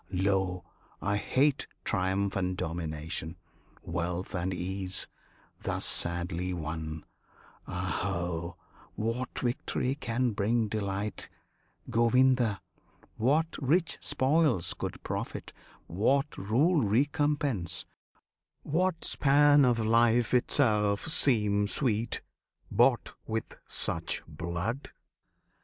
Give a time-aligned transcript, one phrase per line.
[0.09, 0.63] Lo,
[0.99, 3.35] I hate Triumph and domination,
[3.83, 5.07] wealth and ease,
[5.61, 7.05] Thus sadly won!
[7.67, 8.57] Aho!
[8.95, 11.29] what victory Can bring delight,
[11.91, 12.61] Govinda!
[13.17, 15.53] what rich spoils Could profit;
[15.85, 17.85] what rule recompense;
[18.63, 22.21] what span Of life itself seem sweet,
[22.71, 24.89] bought with such blood?